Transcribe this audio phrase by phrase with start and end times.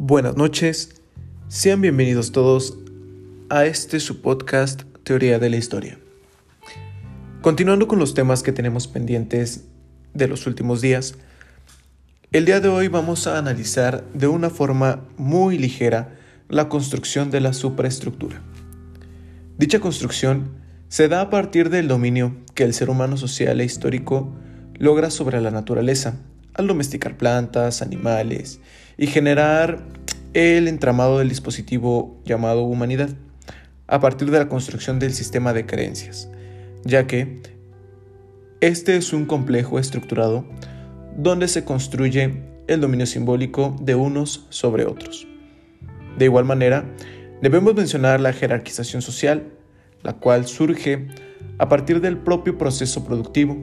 [0.00, 0.94] Buenas noches,
[1.48, 2.78] sean bienvenidos todos
[3.50, 5.98] a este su podcast Teoría de la Historia.
[7.42, 9.64] Continuando con los temas que tenemos pendientes
[10.14, 11.16] de los últimos días,
[12.30, 16.16] el día de hoy vamos a analizar de una forma muy ligera
[16.48, 18.40] la construcción de la superestructura.
[19.58, 20.50] Dicha construcción
[20.86, 24.32] se da a partir del dominio que el ser humano social e histórico
[24.74, 26.20] logra sobre la naturaleza,
[26.54, 28.60] al domesticar plantas, animales
[28.98, 29.86] y generar
[30.34, 33.08] el entramado del dispositivo llamado humanidad
[33.86, 36.28] a partir de la construcción del sistema de creencias,
[36.84, 37.40] ya que
[38.60, 40.44] este es un complejo estructurado
[41.16, 45.26] donde se construye el dominio simbólico de unos sobre otros.
[46.18, 46.84] De igual manera,
[47.40, 49.52] debemos mencionar la jerarquización social,
[50.02, 51.08] la cual surge
[51.58, 53.56] a partir del propio proceso productivo.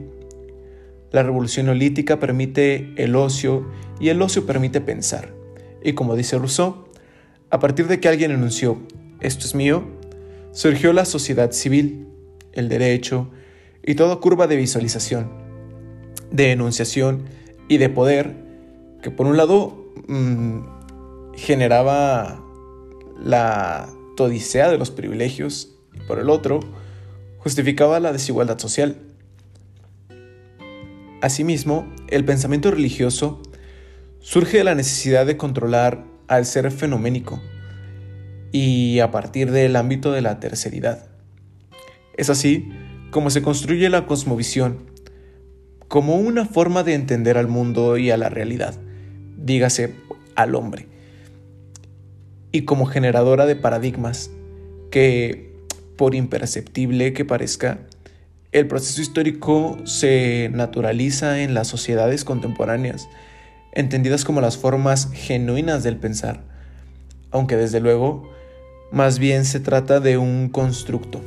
[1.16, 3.66] La revolución neolítica permite el ocio
[3.98, 5.32] y el ocio permite pensar.
[5.82, 6.88] Y como dice Rousseau,
[7.48, 8.82] a partir de que alguien enunció,
[9.20, 9.82] esto es mío,
[10.52, 12.06] surgió la sociedad civil,
[12.52, 13.30] el derecho
[13.82, 15.30] y toda curva de visualización,
[16.30, 17.24] de enunciación
[17.66, 18.34] y de poder
[19.02, 20.58] que por un lado mm,
[21.34, 22.44] generaba
[23.24, 26.60] la todicea de los privilegios y por el otro
[27.38, 29.05] justificaba la desigualdad social.
[31.26, 33.42] Asimismo, el pensamiento religioso
[34.20, 37.42] surge de la necesidad de controlar al ser fenoménico
[38.52, 41.08] y a partir del ámbito de la terceridad.
[42.16, 42.68] Es así
[43.10, 44.88] como se construye la cosmovisión,
[45.88, 48.76] como una forma de entender al mundo y a la realidad,
[49.36, 49.94] dígase
[50.36, 50.86] al hombre,
[52.52, 54.30] y como generadora de paradigmas
[54.92, 55.56] que,
[55.96, 57.80] por imperceptible que parezca,
[58.58, 63.06] el proceso histórico se naturaliza en las sociedades contemporáneas
[63.72, 66.40] entendidas como las formas genuinas del pensar,
[67.30, 68.32] aunque desde luego
[68.90, 71.20] más bien se trata de un constructo.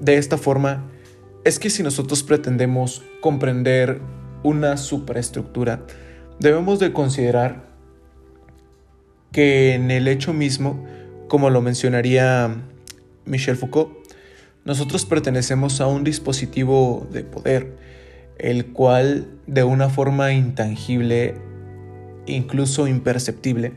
[0.00, 0.88] De esta forma,
[1.42, 4.00] es que si nosotros pretendemos comprender
[4.44, 5.84] una superestructura,
[6.38, 7.64] debemos de considerar
[9.32, 10.86] que en el hecho mismo,
[11.26, 12.62] como lo mencionaría
[13.24, 14.07] Michel Foucault,
[14.68, 17.74] nosotros pertenecemos a un dispositivo de poder,
[18.36, 21.34] el cual de una forma intangible
[22.26, 23.72] incluso imperceptible,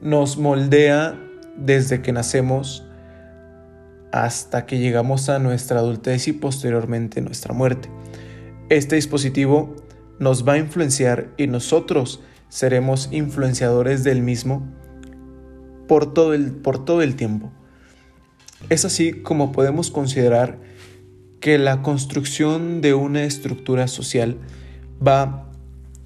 [0.00, 1.18] nos moldea
[1.56, 2.86] desde que nacemos
[4.12, 7.88] hasta que llegamos a nuestra adultez y posteriormente nuestra muerte.
[8.68, 9.74] Este dispositivo
[10.20, 14.62] nos va a influenciar y nosotros seremos influenciadores del mismo
[15.88, 17.50] por todo el, por todo el tiempo.
[18.68, 20.58] Es así como podemos considerar
[21.40, 24.38] que la construcción de una estructura social
[25.06, 25.48] va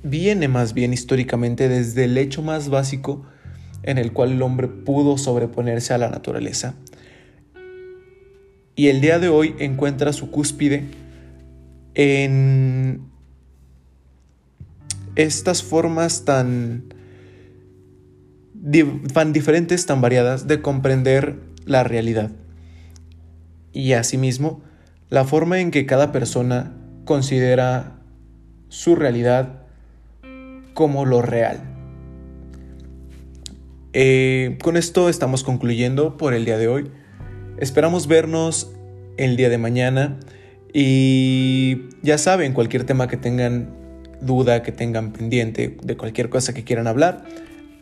[0.02, 3.24] viene más bien históricamente desde el hecho más básico
[3.82, 6.74] en el cual el hombre pudo sobreponerse a la naturaleza.
[8.74, 10.84] Y el día de hoy encuentra su cúspide
[11.94, 13.00] en
[15.14, 16.92] estas formas tan,
[19.14, 22.30] tan diferentes, tan variadas de comprender la realidad.
[23.76, 24.62] Y asimismo,
[25.10, 26.72] la forma en que cada persona
[27.04, 27.98] considera
[28.70, 29.64] su realidad
[30.72, 31.60] como lo real.
[33.92, 36.90] Eh, con esto estamos concluyendo por el día de hoy.
[37.58, 38.72] Esperamos vernos
[39.18, 40.20] el día de mañana
[40.72, 43.74] y ya saben, cualquier tema que tengan
[44.22, 47.26] duda, que tengan pendiente, de cualquier cosa que quieran hablar,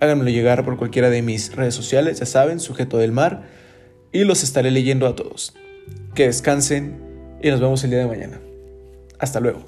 [0.00, 3.44] háganmelo llegar por cualquiera de mis redes sociales, ya saben, sujeto del mar,
[4.11, 5.55] y los estaré leyendo a todos.
[6.14, 6.97] Que descansen
[7.42, 8.41] y nos vemos el día de mañana.
[9.19, 9.60] Hasta luego.